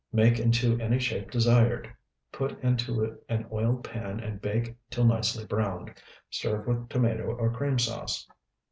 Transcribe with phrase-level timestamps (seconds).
[0.11, 1.87] Make into any shape desired.
[2.31, 5.93] Put into an oiled pan and bake till nicely browned.
[6.31, 8.25] Serve with tomato or cream sauce.